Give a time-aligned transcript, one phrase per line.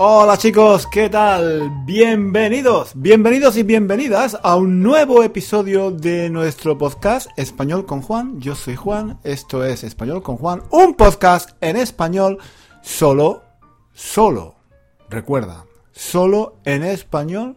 [0.00, 1.72] Hola chicos, ¿qué tal?
[1.84, 8.40] Bienvenidos, bienvenidos y bienvenidas a un nuevo episodio de nuestro podcast Español con Juan.
[8.40, 12.38] Yo soy Juan, esto es Español con Juan, un podcast en español
[12.80, 13.42] solo,
[13.92, 14.54] solo,
[15.10, 17.56] recuerda, solo en español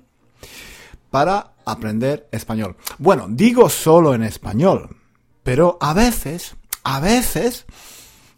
[1.12, 2.76] para aprender español.
[2.98, 4.98] Bueno, digo solo en español,
[5.44, 7.68] pero a veces, a veces,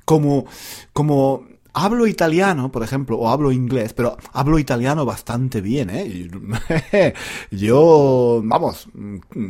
[0.03, 0.43] como,
[0.91, 7.13] como hablo italiano, por ejemplo, o hablo inglés, pero hablo italiano bastante bien, ¿eh?
[7.51, 8.87] Yo, vamos,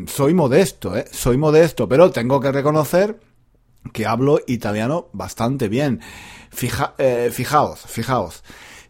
[0.08, 1.06] soy modesto, ¿eh?
[1.12, 3.20] Soy modesto, pero tengo que reconocer
[3.92, 6.00] que hablo italiano bastante bien.
[6.50, 8.44] Fija, eh, fijaos, fijaos.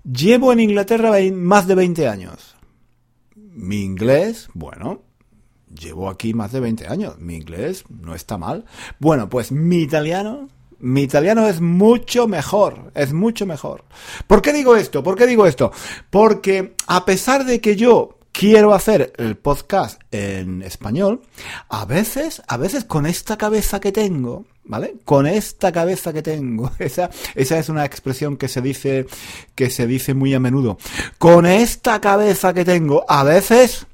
[0.03, 2.55] Llevo en Inglaterra más de 20 años.
[3.35, 5.01] Mi inglés, bueno,
[5.73, 7.17] llevo aquí más de 20 años.
[7.19, 8.65] Mi inglés no está mal.
[8.99, 10.49] Bueno, pues mi italiano
[10.83, 13.85] mi italiano es mucho mejor, es mucho mejor.
[14.27, 15.01] ¿Por qué digo esto?
[15.01, 15.71] ¿Por qué digo esto?
[16.09, 21.21] Porque a pesar de que yo quiero hacer el podcast en español,
[21.69, 24.95] a veces, a veces con esta cabeza que tengo, ¿vale?
[25.05, 29.05] Con esta cabeza que tengo, esa, esa es una expresión que se dice,
[29.55, 30.77] que se dice muy a menudo.
[31.17, 33.87] Con esta cabeza que tengo, a veces,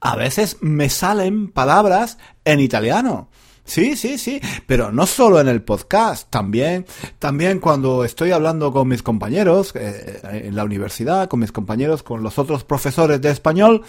[0.00, 3.29] a veces me salen palabras en italiano.
[3.70, 6.86] Sí, sí, sí, pero no solo en el podcast, también,
[7.20, 12.20] también cuando estoy hablando con mis compañeros eh, en la universidad, con mis compañeros, con
[12.20, 13.84] los otros profesores de español,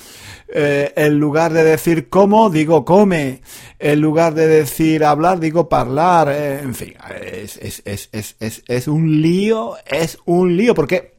[0.54, 3.42] eh, en lugar de decir cómo, digo come,
[3.80, 9.20] en lugar de decir hablar, digo hablar, eh, en fin, es, es, es, es, un
[9.20, 11.16] lío, es un lío, porque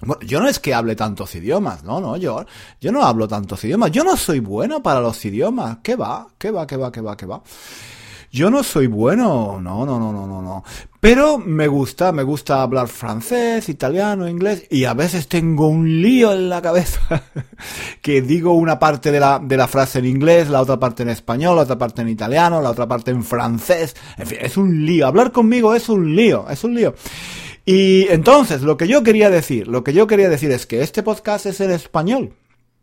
[0.00, 2.46] bueno, yo no es que hable tantos idiomas, no, no, yo,
[2.80, 6.28] yo no hablo tantos idiomas, yo no soy bueno para los idiomas, ¿qué va?
[6.38, 6.66] ¿Qué va?
[6.66, 6.90] ¿Qué va?
[6.90, 7.14] ¿Qué va?
[7.18, 7.42] ¿Qué va?
[8.30, 10.64] Yo no soy bueno, no, no, no, no, no, no.
[11.00, 16.32] Pero me gusta, me gusta hablar francés, italiano, inglés y a veces tengo un lío
[16.32, 17.22] en la cabeza
[18.02, 21.10] que digo una parte de la, de la frase en inglés, la otra parte en
[21.10, 23.94] español, la otra parte en italiano, la otra parte en francés.
[24.16, 25.06] En fin, es un lío.
[25.06, 26.94] Hablar conmigo es un lío, es un lío.
[27.64, 31.02] Y entonces, lo que yo quería decir, lo que yo quería decir es que este
[31.02, 32.34] podcast es en español.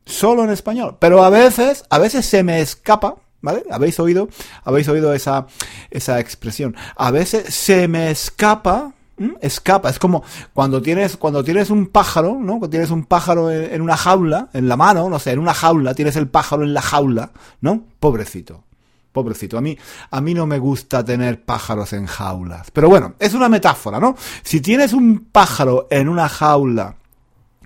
[0.05, 0.97] Solo en español.
[0.99, 3.63] Pero a veces, a veces se me escapa, ¿Vale?
[3.69, 4.27] ¿Habéis oído?
[4.63, 5.47] ¿Habéis oído esa,
[5.91, 6.75] esa expresión?
[6.95, 8.93] A veces se me escapa,
[9.41, 10.23] escapa, es como
[10.53, 12.53] cuando tienes, cuando tienes un pájaro, ¿no?
[12.53, 15.93] Cuando tienes un pájaro en, una jaula, en la mano, no sé, en una jaula,
[15.93, 17.31] tienes el pájaro en la jaula,
[17.61, 17.83] ¿no?
[17.99, 18.63] Pobrecito.
[19.11, 19.77] Pobrecito, a mí,
[20.11, 22.69] a mí no me gusta tener pájaros en jaulas.
[22.71, 24.15] Pero bueno, es una metáfora, ¿no?
[24.43, 26.97] Si tienes un pájaro en una jaula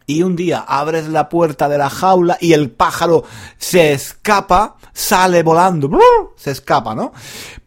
[0.10, 3.26] y un día abres la puerta de la jaula y el pájaro
[3.60, 5.88] se escapa, sale volando,
[6.36, 7.14] se escapa, ¿no?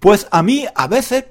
[0.01, 1.27] Pues a mí a veces,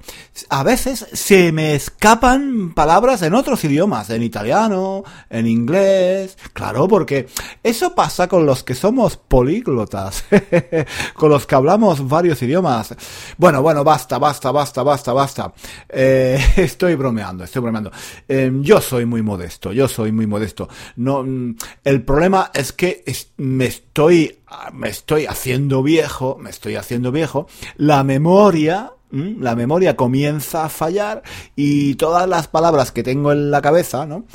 [0.49, 7.27] a veces se me escapan palabras en otros idiomas, en italiano, en inglés, claro, porque
[7.63, 10.23] eso pasa con los que somos políglotas,
[11.13, 12.95] con los que hablamos varios idiomas.
[13.37, 15.53] Bueno, bueno, basta, basta, basta, basta, basta.
[15.89, 17.91] Eh, estoy bromeando, estoy bromeando.
[18.27, 20.69] Em, yo soy muy modesto, yo soy muy modesto.
[20.95, 23.03] No, mm, el problema es que
[23.37, 24.39] me estoy,
[24.71, 27.47] me estoy haciendo viejo, me estoy haciendo viejo.
[27.75, 31.21] La memoria la memoria comienza a fallar
[31.55, 34.25] y todas las palabras que tengo en la cabeza, ¿no?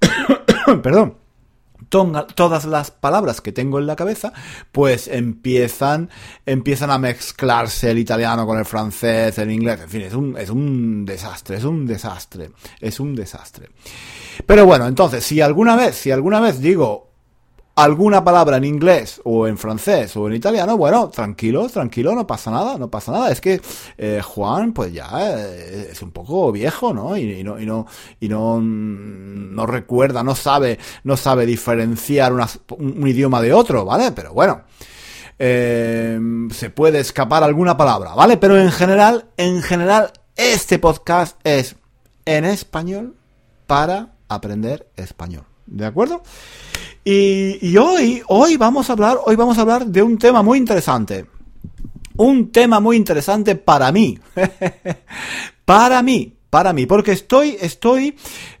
[0.82, 1.16] Perdón.
[1.88, 4.32] Todas las palabras que tengo en la cabeza,
[4.70, 6.08] pues empiezan,
[6.46, 10.50] empiezan a mezclarse el italiano con el francés, el inglés, en fin, es un, es
[10.50, 13.70] un desastre, es un desastre, es un desastre.
[14.46, 17.09] Pero bueno, entonces, si alguna vez, si alguna vez digo
[17.82, 22.50] alguna palabra en inglés o en francés o en italiano, bueno, tranquilo, tranquilo, no pasa
[22.50, 23.30] nada, no pasa nada.
[23.30, 23.60] Es que
[23.96, 27.16] eh, Juan, pues ya eh, es un poco viejo, ¿no?
[27.16, 27.86] Y, no, y no,
[28.20, 34.12] y no, no recuerda, no sabe, no sabe diferenciar un, idioma de otro, ¿vale?
[34.12, 34.62] Pero bueno.
[35.42, 36.20] Eh,
[36.52, 38.36] se puede escapar alguna palabra, ¿vale?
[38.36, 41.76] Pero en general, en general, este podcast es
[42.26, 43.16] en español
[43.66, 45.49] para aprender español.
[45.70, 46.22] ¿De acuerdo?
[47.04, 51.26] Y, hoy, hoy vamos a hablar, hoy vamos a hablar de un tema muy interesante.
[52.16, 54.18] Un tema muy interesante para mí.
[55.64, 58.16] para mí, para mí, porque estoy, estoy,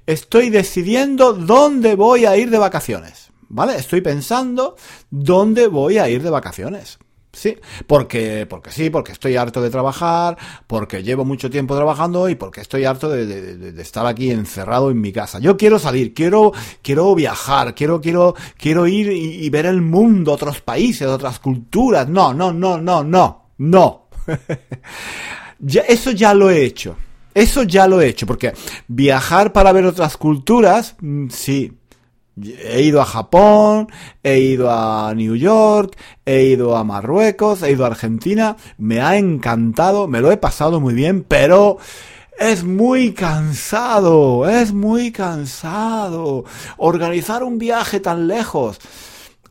[0.06, 3.30] estoy decidiendo dónde voy a ir de vacaciones.
[3.48, 3.76] ¿Vale?
[3.76, 4.76] Estoy pensando
[5.10, 7.00] dónde voy a ir de vacaciones.
[7.32, 7.56] Sí,
[7.86, 10.36] porque, porque sí, porque estoy harto de trabajar,
[10.66, 15.12] porque llevo mucho tiempo trabajando y porque estoy harto de, estar aquí encerrado en mi
[15.12, 15.38] casa.
[15.38, 20.60] Yo quiero salir, quiero, quiero viajar, quiero, quiero, quiero ir y, ver el mundo, otros
[20.60, 22.08] países, otras culturas.
[22.08, 24.08] No, no, no, no, no, no.
[25.88, 26.96] eso ya lo he hecho.
[27.32, 28.52] Eso ya lo he hecho, porque
[28.88, 31.79] viajar para ver otras culturas, mm, sí,
[32.42, 33.88] He ido a Japón,
[34.22, 39.16] he ido a New York, he ido a Marruecos, he ido a Argentina, me ha
[39.16, 41.78] encantado, me lo he pasado muy bien, pero
[42.38, 46.44] es muy cansado, es muy cansado
[46.78, 48.78] organizar un viaje tan lejos.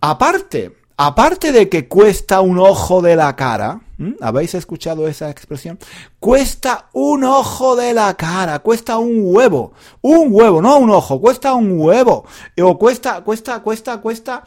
[0.02, 3.80] Aparte, aparte de que cuesta un ojo de la cara,
[4.20, 5.80] ¿habéis escuchado esa expresión?
[6.20, 11.54] Cuesta un ojo de la cara, cuesta un huevo, un huevo, no un ojo, cuesta
[11.54, 12.26] un huevo,
[12.62, 14.44] o cuesta, cuesta, cuesta, cuesta,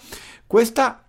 [0.47, 1.05] cuesta,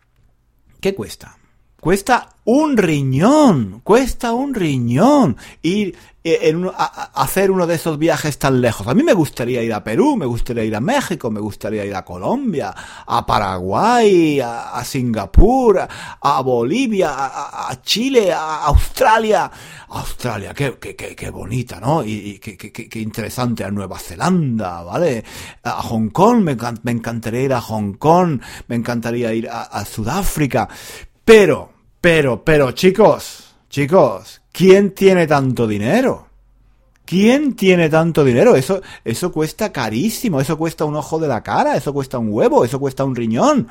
[0.79, 1.35] ¿qué cuesta?
[1.83, 5.93] Cuesta un riñón, cuesta un riñón ir
[6.23, 8.87] eh, en a, hacer uno de esos viajes tan lejos.
[8.87, 11.93] A mí me gustaría ir a Perú, me gustaría ir a México, me gustaría ir
[11.93, 12.73] a Colombia,
[13.05, 15.85] a Paraguay, a, Singapur,
[16.21, 19.51] a, Bolivia, a, Chile, a Australia.
[19.89, 22.01] Australia, qué, qué, qué, bonita, ¿no?
[22.01, 25.21] Y, qué, qué, qué, interesante a Nueva Zelanda, ¿vale?
[25.63, 28.39] A Hong Kong, me, me encantaría ir a Hong Kong,
[28.69, 30.69] me encantaría ir a Sudáfrica.
[31.25, 31.72] Pero,
[32.03, 36.27] pero, pero, chicos, chicos, ¿quién tiene tanto dinero?
[37.05, 38.57] ¿Quién tiene tanto dinero?
[38.57, 42.65] Eso, eso cuesta carísimo, eso cuesta un ojo de la cara, eso cuesta un huevo,
[42.65, 43.69] eso cuesta un riñón.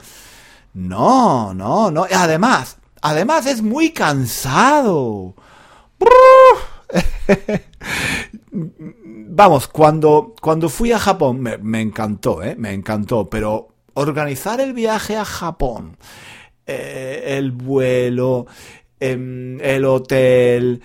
[0.72, 2.06] No, no, no.
[2.10, 5.34] Además, además es muy cansado.
[8.50, 12.56] Vamos, cuando, cuando fui a Japón me, me encantó, ¿eh?
[12.56, 15.98] Me encantó, pero organizar el viaje a Japón
[16.66, 18.46] eh, el vuelo,
[19.00, 20.80] em, el hotel,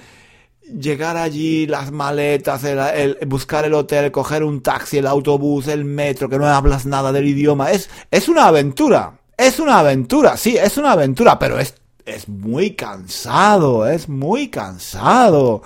[0.62, 6.30] llegar allí, las maletas, el, buscar el hotel, coger un taxi, el autobús, el metro,
[6.30, 7.72] que no hablas nada del idioma.
[7.72, 9.20] Es, es una aventura.
[9.38, 11.76] Es una aventura, sí, es una aventura, pero es,
[12.08, 15.62] es muy cansado, es muy cansado.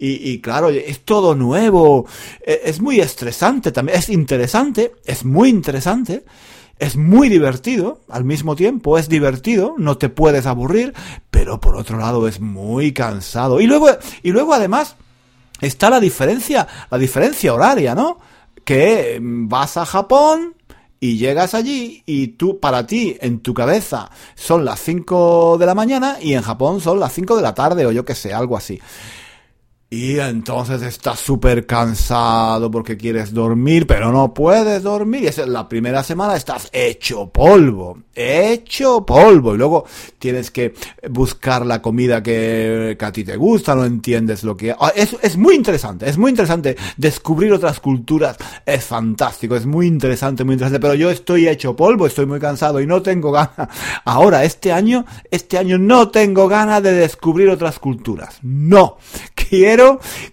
[0.00, 2.06] Y, y, claro, es todo nuevo,
[2.44, 6.24] e, es muy estresante también, es interesante, es muy interesante,
[6.78, 10.94] es muy divertido, al mismo tiempo es divertido, no te puedes aburrir,
[11.30, 13.60] pero por otro lado es muy cansado.
[13.60, 13.88] Y luego,
[14.22, 14.96] y luego además
[15.60, 18.18] está la diferencia, la diferencia horaria, ¿no?
[18.64, 20.54] Que vas a Japón,
[21.04, 25.74] y llegas allí y tú, para ti, en tu cabeza, son las 5 de la
[25.74, 28.56] mañana y en Japón son las 5 de la tarde o yo que sé, algo
[28.56, 28.80] así.
[29.90, 35.30] Y entonces estás súper cansado porque quieres dormir, pero no puedes dormir.
[35.36, 39.54] Y la primera semana estás hecho polvo, hecho polvo.
[39.54, 39.84] Y luego
[40.18, 40.74] tienes que
[41.08, 44.72] buscar la comida que, a ti te gusta, no entiendes lo que...
[44.72, 48.36] Ah, es, es muy interesante, es muy interesante descubrir otras culturas.
[48.66, 50.80] Es fantástico, es muy interesante, muy interesante.
[50.80, 53.68] Pero yo estoy hecho polvo, estoy muy cansado y no tengo ganas.
[54.04, 58.38] Ahora, este año, este año no tengo ganas de descubrir otras culturas.
[58.42, 58.96] No.
[59.34, 59.73] Quiero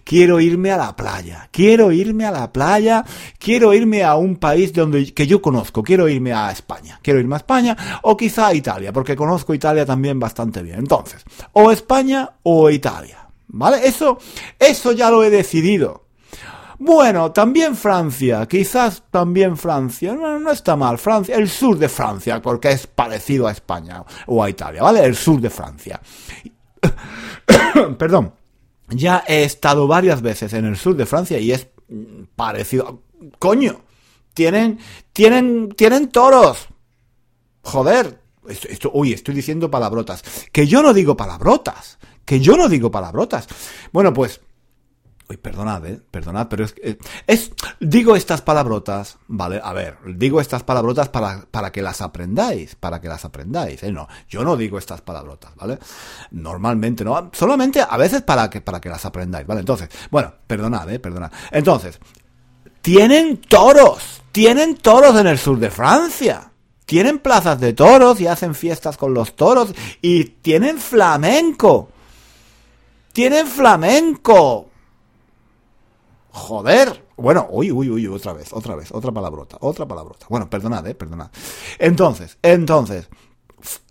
[0.04, 3.04] quiero, irme a la playa, quiero irme a la playa,
[3.38, 7.34] quiero irme a un país donde, que yo conozco, quiero irme a España, quiero irme
[7.34, 10.80] a España o quizá a Italia, porque conozco Italia también bastante bien.
[10.80, 13.86] Entonces, o España o Italia, ¿vale?
[13.86, 14.18] Eso,
[14.58, 16.02] eso ya lo he decidido.
[16.84, 22.42] Bueno, también Francia, quizás también Francia, no, no, está mal, Francia, el sur de Francia,
[22.42, 25.04] porque es parecido a España o a Italia, ¿vale?
[25.04, 26.00] El sur de Francia.
[27.98, 28.41] Perdón.
[28.88, 31.68] Ya he estado varias veces en el sur de Francia y es
[32.36, 33.02] parecido.
[33.38, 33.82] ¡Coño!
[34.34, 34.78] Tienen,
[35.12, 36.68] tienen, tienen toros.
[37.62, 38.20] Joder.
[38.48, 40.24] Esto, uy, estoy diciendo palabrotas.
[40.50, 41.98] Que yo no digo palabrotas.
[42.24, 43.46] Que yo no digo palabrotas.
[43.92, 44.40] Bueno, pues
[45.38, 50.62] perdonad, eh, perdonad, pero es, eh, es, digo estas palabrotas, vale, a ver, digo estas
[50.62, 54.78] palabrotas para, para que las aprendáis, para que las aprendáis, eh, no, yo no digo
[54.78, 55.78] estas palabrotas, vale,
[56.30, 60.90] normalmente no, solamente a veces para que, para que las aprendáis, vale, entonces, bueno, perdonad,
[60.90, 61.98] eh, perdonad, entonces,
[62.80, 66.50] tienen toros, tienen toros en el sur de Francia,
[66.84, 71.88] tienen plazas de toros y hacen fiestas con los toros y tienen flamenco,
[73.12, 74.71] tienen flamenco,
[76.32, 77.08] Joder.
[77.16, 80.26] Bueno, uy, uy, uy, otra vez, otra vez, otra palabrota, otra palabrota.
[80.28, 81.30] Bueno, perdonad, eh, perdonad.
[81.78, 83.08] Entonces, entonces,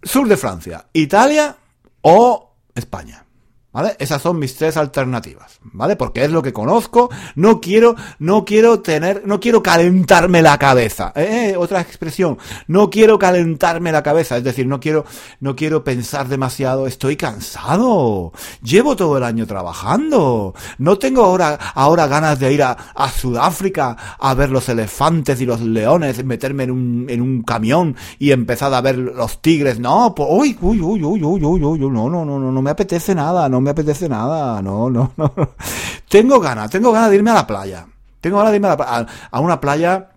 [0.01, 1.55] sur de Francia, Italia
[2.01, 3.25] o España.
[3.73, 3.95] ¿Vale?
[3.99, 5.95] Esas son mis tres alternativas, ¿vale?
[5.95, 11.13] Porque es lo que conozco, no quiero, no quiero tener, no quiero calentarme la cabeza,
[11.15, 11.55] ¿eh?
[11.57, 12.37] Otra expresión,
[12.67, 15.05] no quiero calentarme la cabeza, es decir, no quiero,
[15.39, 22.07] no quiero pensar demasiado, estoy cansado, llevo todo el año trabajando, no tengo ahora, ahora
[22.07, 26.71] ganas de ir a, a Sudáfrica a ver los elefantes y los leones, meterme en
[26.71, 31.01] un, en un camión y empezar a ver los tigres, no, pues, uy, uy, uy,
[31.01, 34.09] uy, uy, uy, uy, no, no, no, no, no me apetece nada, no me apetece
[34.09, 35.33] nada, no, no, no.
[36.09, 37.87] Tengo ganas, tengo ganas de irme a la playa.
[38.19, 40.10] Tengo ganas de irme a, una playa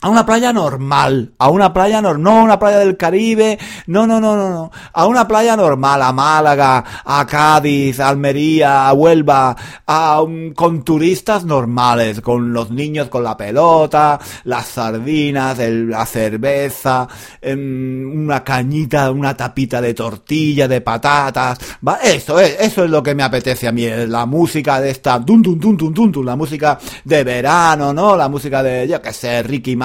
[0.00, 4.06] a una playa normal, a una playa normal, no a una playa del Caribe, no,
[4.06, 8.92] no, no, no, no, a una playa normal, a Málaga, a Cádiz, a Almería, a
[8.92, 10.22] Huelva, a,
[10.54, 17.08] con turistas normales, con los niños con la pelota, las sardinas, la cerveza,
[17.40, 23.02] em, una cañita, una tapita de tortilla, de patatas, va, eso es, eso es lo
[23.02, 26.36] que me apetece a mí, la música de esta, dun, dun, dun, dun, dun, la
[26.36, 28.16] música de verano, ¿no?
[28.16, 29.76] La música de, yo qué sé, Ricky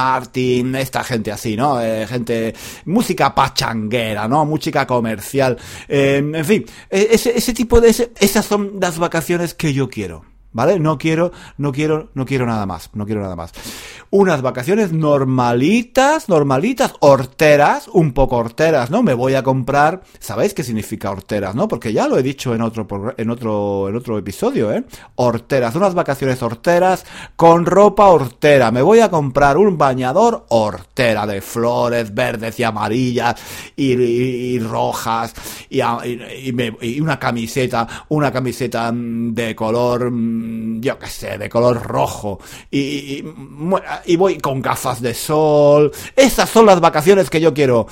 [0.75, 1.81] esta gente así, ¿no?
[1.81, 2.53] Eh, gente,
[2.86, 4.45] música pachanguera, ¿no?
[4.45, 5.57] Música comercial,
[5.88, 10.32] eh, en fin, e, ese, ese tipo de, esas son las vacaciones que yo quiero.
[10.53, 10.79] ¿Vale?
[10.79, 13.51] No quiero, no quiero, no quiero nada más, no quiero nada más.
[14.12, 19.01] Unas vacaciones normalitas, normalitas, horteras, un poco horteras, ¿no?
[19.01, 21.67] Me voy a comprar, ¿sabéis qué significa horteras, no?
[21.67, 24.83] Porque ya lo he dicho en otro, en otro, en otro episodio, ¿eh?
[25.15, 27.03] Horteras, unas vacaciones horteras
[27.36, 28.69] con ropa hortera.
[28.69, 33.36] Me voy a comprar un bañador hortera de flores verdes y amarillas
[33.75, 35.33] y, rojas
[35.69, 40.42] y, y, una camiseta, una camiseta mm, de color Mm,
[40.81, 43.23] yo qué sé, de color rojo y,
[44.05, 45.91] y, voy con gafas de sol.
[46.15, 47.88] Esas son las vacaciones que yo quiero.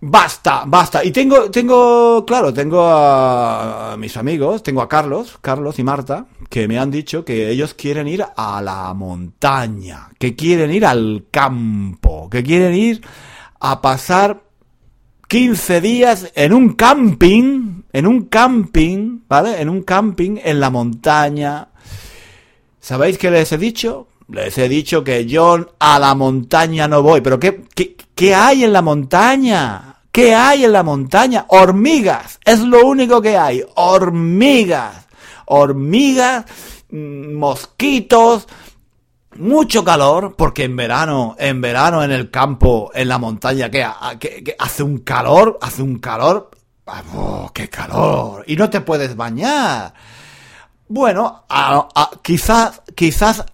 [0.00, 1.04] Basta, basta.
[1.04, 6.68] Y tengo, tengo, claro, tengo a, mis amigos, tengo a Carlos, Carlos y Marta, que
[6.68, 12.30] me han dicho que ellos quieren ir a la montaña, que quieren ir al campo,
[12.30, 13.00] que quieren ir
[13.58, 14.47] a pasar
[15.28, 19.60] 15 días en un camping, en un camping, ¿vale?
[19.60, 21.68] En un camping en la montaña.
[22.80, 24.08] ¿Sabéis qué les he dicho?
[24.28, 27.20] Les he dicho que yo a la montaña no voy.
[27.20, 29.96] ¿Pero qué, qué, qué hay en la montaña?
[30.10, 31.44] ¿Qué hay en la montaña?
[31.48, 32.40] Hormigas.
[32.42, 33.62] Es lo único que hay.
[33.74, 35.06] Hormigas.
[35.44, 36.46] Hormigas,
[36.90, 38.48] mm, mosquitos,
[39.38, 43.86] mucho calor, porque en verano, en verano en el campo, en la montaña, que,
[44.58, 46.50] hace un calor, hace un calor,
[47.14, 48.44] ¡oh, qué calor!
[48.46, 49.94] Y no te puedes bañar.
[50.88, 51.44] Bueno,
[52.22, 53.44] quizás, quizás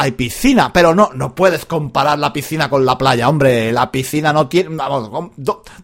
[0.00, 4.32] hay piscina, pero no, no puedes comparar la piscina con la playa, hombre, la piscina
[4.32, 5.32] no tiene, vamos,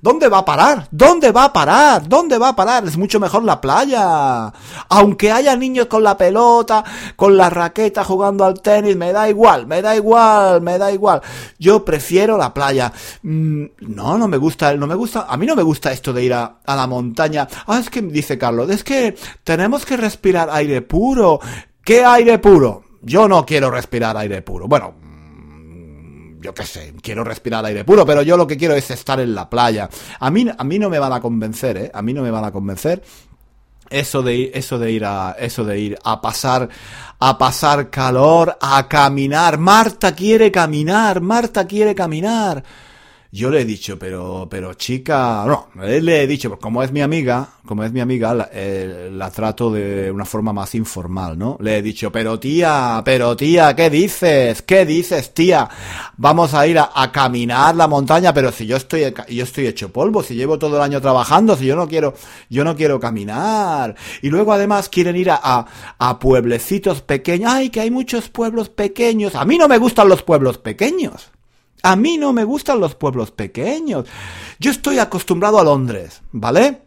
[0.01, 0.87] ¿dónde va a parar?
[0.93, 2.09] ¿Dónde va a parar?
[2.09, 2.87] ¿Dónde va a parar?
[2.87, 4.53] Es mucho mejor la playa.
[4.89, 6.85] Aunque haya niños con la pelota,
[7.17, 11.21] con la raqueta jugando al tenis, me da igual, me da igual, me da igual.
[11.59, 12.93] Yo prefiero la playa.
[13.23, 16.23] Mm, no, no me gusta, no me gusta, a mí no me gusta esto de
[16.23, 17.49] ir a, a la montaña.
[17.67, 21.41] Ah, es que, dice Carlos, es que tenemos que respirar aire puro.
[21.83, 22.84] ¿Qué aire puro?
[23.05, 24.67] Yo no quiero respirar aire puro.
[24.67, 28.91] Bueno, mm, yo qué sé, quiero respirar aire puro, pero yo lo que quiero es
[28.91, 29.89] estar en la playa.
[30.21, 31.91] A mí, a mí no me van a convencer, ¿eh?
[31.93, 33.03] A mí no me van a convencer
[33.91, 36.69] eso de eso de ir a eso de ir a pasar
[37.21, 39.59] a pasar calor, a caminar.
[39.59, 42.63] Marta quiere caminar, Marta quiere caminar.
[43.35, 47.49] Yo le he dicho, pero, pero chica, no, le he dicho, como es mi amiga,
[47.67, 51.57] como es mi amiga, la, eh, la, trato de una forma más informal, ¿no?
[51.61, 54.63] Le he dicho, pero tía, pero tía, ¿qué dices?
[54.63, 55.69] ¿Qué dices, tía?
[56.17, 59.91] Vamos a ir a, a, caminar la montaña, pero si yo estoy, yo estoy hecho
[59.91, 62.15] polvo, si llevo todo el año trabajando, si yo no quiero,
[62.51, 63.97] yo no quiero caminar.
[64.23, 65.67] Y luego además quieren ir a, a,
[65.99, 67.51] a pueblecitos pequeños.
[67.53, 69.35] Ay, que hay muchos pueblos pequeños.
[69.35, 71.34] A mí no me gustan los pueblos pequeños.
[71.85, 74.07] A mí no me gustan los pueblos pequeños.
[74.59, 76.81] Yo estoy acostumbrado a Londres, ¿vale?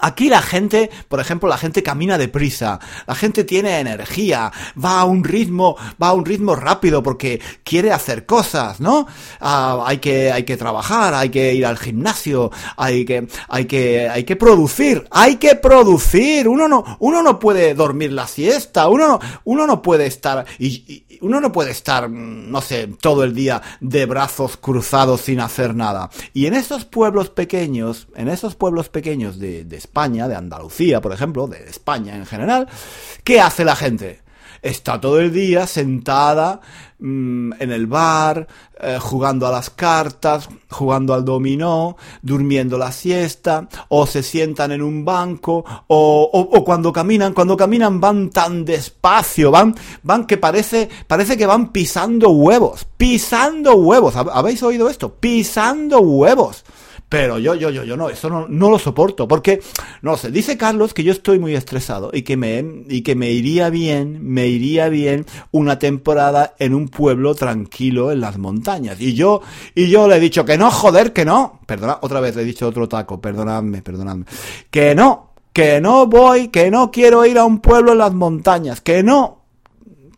[0.00, 4.52] Aquí la gente, por ejemplo, la gente camina deprisa, la gente tiene energía,
[4.82, 9.06] va a un ritmo, va a un ritmo rápido porque quiere hacer cosas, ¿no?
[9.40, 14.08] Ah, hay que, hay que trabajar, hay que ir al gimnasio, hay que, hay que,
[14.08, 16.46] hay que producir, hay que producir.
[16.46, 21.04] Uno no, uno no puede dormir la siesta, uno no, uno no puede estar y
[21.20, 25.74] uno no puede estar, mm, no sé, todo el día de brazos cruzados sin hacer
[25.74, 26.10] nada.
[26.34, 31.12] Y en esos pueblos pequeños, en esos pueblos pequeños de, de España, de Andalucía, por
[31.12, 32.68] ejemplo, de España en general,
[33.24, 34.20] ¿qué hace la gente?
[34.62, 36.60] está todo el día sentada
[36.98, 38.46] mm, en el bar,
[38.80, 44.82] eh, jugando a las cartas, jugando al dominó, durmiendo la siesta, o se sientan en
[44.82, 50.88] un banco, o, o, cuando caminan, cuando caminan van tan despacio, van, van que parece,
[51.06, 54.16] parece que van pisando huevos, pisando huevos.
[54.16, 55.14] ¿Habéis oído esto?
[55.14, 56.64] Pisando huevos.
[57.08, 59.60] Pero yo, yo, yo, yo no, eso no, no lo soporto, porque,
[60.02, 63.30] no sé, dice Carlos que yo estoy muy estresado y que me, y que me
[63.30, 69.00] iría bien, me iría bien una temporada en un pueblo tranquilo en las montañas.
[69.00, 69.40] Y yo,
[69.74, 71.60] y yo le he dicho que no, joder, que no.
[71.66, 74.26] Perdona, otra vez le he dicho otro taco, perdonadme, perdonadme.
[74.70, 78.80] Que no, que no voy, que no quiero ir a un pueblo en las montañas,
[78.80, 79.37] que no,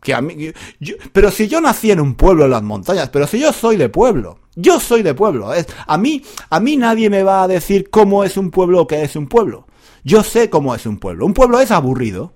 [0.02, 3.26] Que a mí, yo- pero si yo nací en un pueblo en las montañas, pero
[3.26, 7.11] si yo soy de pueblo, yo soy de pueblo, es, a mí, a mí nadie
[7.11, 9.66] me va a decir cómo es un pueblo o qué es un pueblo.
[10.02, 11.26] Yo sé cómo es un pueblo.
[11.26, 12.33] Un pueblo es aburrido.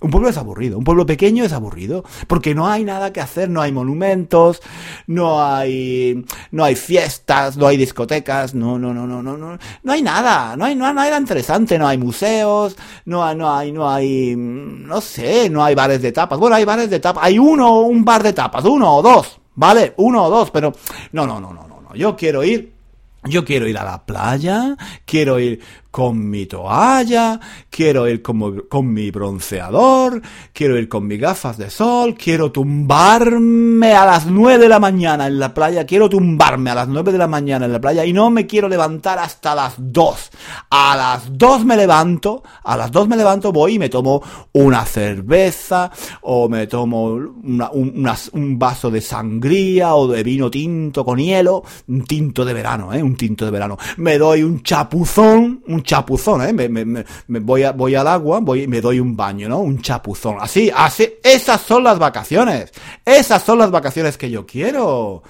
[0.00, 3.50] Un pueblo es aburrido, un pueblo pequeño es aburrido, porque no hay nada que hacer,
[3.50, 4.62] no hay monumentos,
[5.06, 9.92] no hay, no hay fiestas, no hay discotecas, no, no, no, no, no, no, no
[9.92, 13.72] hay nada, no hay, no hay nada interesante, no hay museos, no hay, no hay,
[13.72, 17.38] no hay, no sé, no hay bares de tapas, bueno, hay bares de tapas, hay
[17.38, 19.94] uno, un bar de tapas, uno o dos, ¿vale?
[19.96, 20.72] Uno o dos, pero,
[21.12, 22.78] no, no, no, no, no, no, yo quiero ir
[23.24, 27.40] yo quiero ir a la playa, quiero ir con mi toalla,
[27.70, 30.20] quiero ir con mi bronceador,
[30.52, 35.26] quiero ir con mis gafas de sol, quiero tumbarme a las nueve de la mañana
[35.26, 38.12] en la playa, quiero tumbarme a las nueve de la mañana en la playa y
[38.12, 40.30] no me quiero levantar hasta las dos.
[40.70, 44.84] A las dos me levanto, a las dos me levanto, voy y me tomo una
[44.84, 45.90] cerveza
[46.22, 52.04] o me tomo un, un vaso de sangría o de vino tinto con hielo, un
[52.04, 53.02] tinto de verano, ¿eh?
[53.02, 53.78] Un tinto de verano.
[53.96, 56.52] Me doy un chapuzón, un chapuzón, ¿eh?
[56.52, 59.58] Me, voy, a- voy al agua, voy me doy un baño, ¿no?
[59.60, 60.36] Un chapuzón.
[60.40, 62.72] Así, así, esas son las vacaciones.
[63.04, 65.22] Esas son las vacaciones que yo quiero.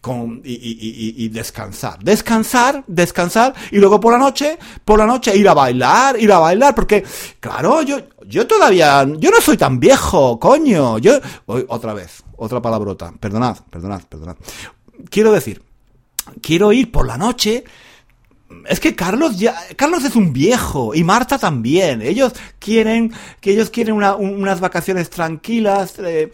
[0.00, 1.98] Con, y, descansar.
[2.02, 6.38] Descansar, descansar, y luego por la noche, por la noche ir a bailar, ir a
[6.38, 7.04] bailar, porque,
[7.38, 10.96] claro, yo, yo todavía, yo no soy tan viejo, coño.
[10.96, 13.12] Yo, otra vez, otra palabrota.
[13.20, 14.36] Perdonad, perdonad, perdonad.
[15.10, 15.62] Quiero decir,
[16.40, 17.62] quiero ir por la noche.
[18.68, 22.02] Es que Carlos ya, Carlos es un viejo y Marta también.
[22.02, 25.94] Ellos quieren, que ellos quieren una- un- unas vacaciones tranquilas.
[25.98, 26.32] eh,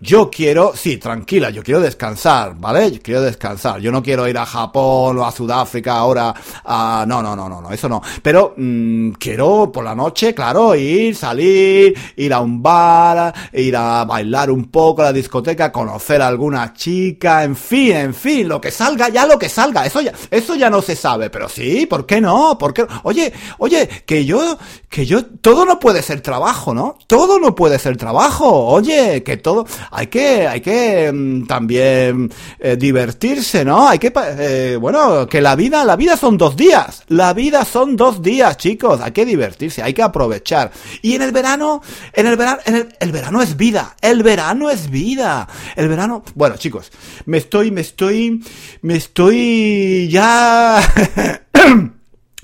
[0.00, 2.90] yo quiero, sí, tranquila, yo quiero descansar, ¿vale?
[2.90, 3.80] Yo quiero descansar.
[3.80, 6.34] Yo no quiero ir a Japón o a Sudáfrica ahora.
[6.64, 8.02] A, no, no, no, no, no, eso no.
[8.20, 14.04] Pero mm, quiero por la noche, claro, ir, salir, ir a un bar, ir a
[14.04, 18.60] bailar un poco a la discoteca, conocer a alguna chica, en fin, en fin, lo
[18.60, 19.86] que salga, ya lo que salga.
[19.86, 22.58] Eso ya, eso ya no se sabe, pero sí, ¿por qué no?
[22.58, 22.84] ¿Por qué?
[23.04, 26.98] Oye, oye, que yo, que yo, todo no puede ser trabajo, ¿no?
[27.06, 28.66] Todo no puede ser trabajo.
[28.66, 33.88] Oye, que todo, hay que, hay que mm, también eh, divertirse, ¿no?
[33.88, 37.02] Hay que, eh, bueno, que la vida, la vida son dos días.
[37.08, 39.00] La vida son dos días, chicos.
[39.00, 40.70] Hay que divertirse, hay que aprovechar.
[41.02, 43.96] Y en el verano, en el verano, en el, el verano es vida.
[44.00, 45.48] El verano es vida.
[45.76, 46.90] El verano, bueno, chicos,
[47.26, 48.42] me estoy, me estoy,
[48.82, 50.80] me estoy ya.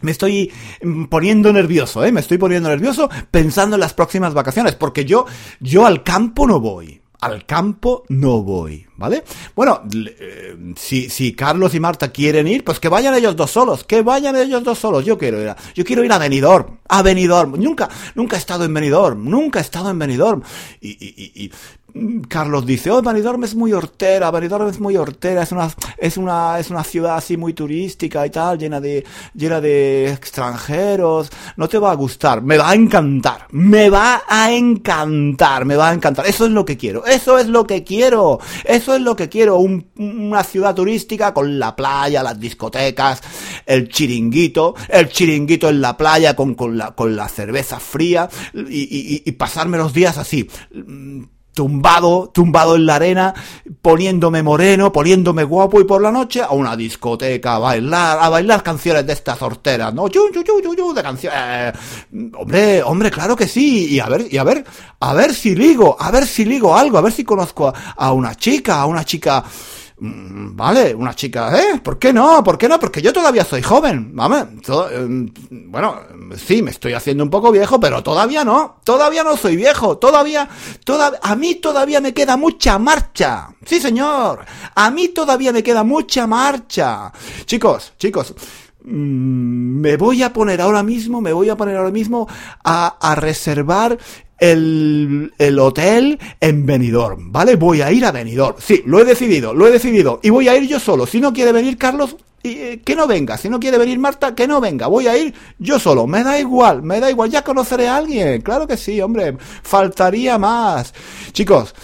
[0.03, 0.51] Me estoy
[0.83, 2.13] mm, poniendo nervioso, ¿eh?
[2.13, 5.27] Me estoy poniendo nervioso pensando en las próximas vacaciones, porque yo,
[5.61, 7.00] yo al campo no voy.
[7.21, 9.25] Al campo no voy, ¿vale?
[9.55, 13.85] Bueno, eh, si, si Carlos y Marta quieren ir, pues que vayan ellos dos solos,
[13.85, 15.05] que vayan ellos dos solos.
[15.05, 17.61] Yo quiero ir a, yo quiero ir a Benidorm, a Benidorm.
[17.61, 20.43] Nunca, nunca he estado en Benidorm, nunca he estado en Benidorm.
[20.81, 21.53] Y, y, y,
[22.29, 26.59] Carlos dice, oh, Benidorm es muy hortera, Benidorm es muy hortera, es una, es una,
[26.59, 31.79] es una ciudad así muy turística y tal, llena de, llena de extranjeros, no te
[31.79, 36.27] va a gustar, me va a encantar, me va a encantar, me va a encantar,
[36.27, 39.57] eso es lo que quiero, eso es lo que quiero, eso es lo que quiero,
[39.59, 43.23] un- una ciudad turística con la playa, las discotecas,
[43.67, 48.61] el chiringuito, el chiringuito en la playa con, con la, con la cerveza fría y,
[48.83, 50.49] y- y pasarme los días así
[51.53, 53.35] tumbado, tumbado en la arena,
[53.83, 58.63] poniéndome moreno, poniéndome guapo y por la noche a una discoteca a bailar, a bailar
[58.63, 60.09] canciones de estas horteras, ¿no?
[60.09, 61.39] Chu, chu, chu, de canciones.
[61.39, 61.73] eh,
[62.35, 63.95] hombre, hombre, claro que sí.
[63.95, 64.65] Y a ver, y a ver,
[65.01, 68.35] a ver si ligo, a ver si ligo algo, a ver si conozco a una
[68.35, 69.45] chica, a una chica.
[70.01, 71.81] Mm, Vale, una chica, ¿eh?
[71.83, 72.43] ¿Por qué no?
[72.45, 72.79] ¿Por qué no?
[72.79, 74.13] Porque yo todavía soy joven.
[74.65, 75.07] To- eh,
[75.51, 76.01] bueno,
[76.37, 80.49] sí, me estoy haciendo un poco viejo, pero todavía no, todavía no soy viejo, todavía,
[80.85, 83.49] toda, a mí todavía me queda mucha marcha.
[83.65, 87.13] Sí, señor, a mí todavía me queda mucha marcha.
[87.47, 88.35] Chicos, chicos,
[88.85, 92.27] mm, me voy a poner ahora mismo, me voy a poner ahora mismo
[92.65, 93.99] a, a reservar
[94.41, 97.57] el, el hotel en Benidorm, ¿vale?
[97.57, 98.57] Voy a ir a Benidorm.
[98.59, 100.19] Sí, lo he decidido, lo he decidido.
[100.23, 101.07] Y voy a ir yo solo.
[101.07, 103.37] Si no quiere venir Carlos, eh, que no venga.
[103.37, 104.87] Si no quiere venir Marta, que no venga.
[104.87, 106.07] Voy a ir yo solo.
[106.07, 107.31] Me da igual, me da igual.
[107.31, 108.41] Ya conoceré a alguien.
[108.41, 109.37] Claro que sí, hombre.
[109.63, 110.95] Faltaría más.
[111.33, 111.75] Chicos.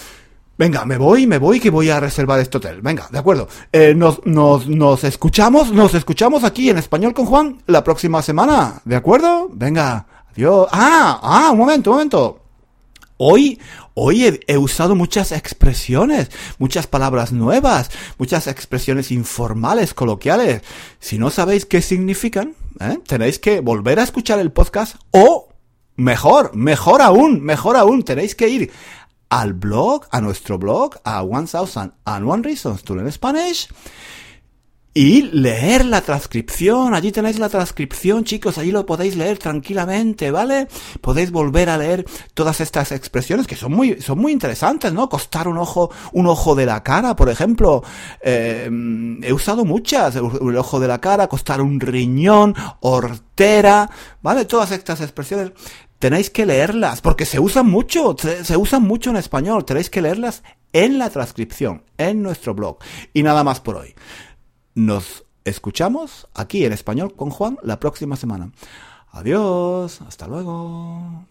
[0.59, 2.81] Venga, me voy, me voy, que voy a reservar este hotel.
[2.81, 3.47] Venga, de acuerdo.
[3.71, 8.81] Eh, nos, nos, nos escuchamos, nos escuchamos aquí en Español con Juan la próxima semana.
[8.87, 9.51] ¿De acuerdo?
[9.53, 10.67] Venga, adiós.
[10.73, 12.46] Ah, ah, un momento, un momento.
[13.19, 13.59] Hoy,
[13.95, 20.63] hoy he, usado muchas expresiones, muchas palabras nuevas, muchas expresiones informales, coloquiales.
[21.01, 22.99] Si no sabéis qué significan, ¿eh?
[23.07, 25.49] tenéis que volver a escuchar el podcast o,
[25.97, 28.71] mejor, mejor aún, mejor aún, tenéis que ir
[29.31, 33.69] al blog, a nuestro blog, a One Thousand and One Reasons to Learn Spanish
[34.97, 36.95] y leer la transcripción.
[36.95, 38.57] Allí tenéis la transcripción, chicos.
[38.57, 40.69] Allí lo podéis leer tranquilamente, ¿vale?
[41.03, 45.11] Podéis volver a leer todas estas expresiones que son muy, son muy interesantes, ¿no?
[45.11, 47.85] Costar un ojo, un ojo de la cara, por ejemplo.
[48.23, 48.71] Eh,
[49.23, 50.17] he usado muchas.
[50.17, 53.91] El ojo de la cara, costar un riñón, hortera,
[54.23, 54.47] ¿vale?
[54.47, 55.53] Todas estas expresiones
[55.99, 60.01] tenéis que leerlas porque se usan mucho, se, se, usan mucho en español, tenéis que
[60.01, 62.79] leerlas en la transcripción, en nuestro blog.
[63.13, 63.95] Y nada más por hoy.
[64.77, 68.53] Nos escuchamos aquí en español con Juan la próxima semana.
[69.11, 71.25] Adiós, hasta luego.